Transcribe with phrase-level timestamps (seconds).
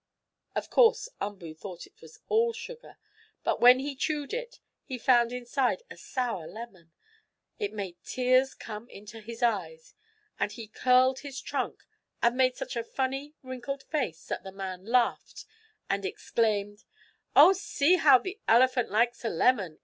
[0.55, 2.97] Of course Umboo thought it was all sugar,
[3.43, 6.91] but when he chewed it, and found inside a sour lemon,
[7.59, 9.93] it made tears come into his eyes,
[10.39, 11.83] and he curled his trunk,
[12.19, 15.45] and made such a funny, wrinkled face, that the man laughed
[15.87, 16.83] and exclaimed:
[17.35, 19.77] "Oh, see how the elephant likes a lemon!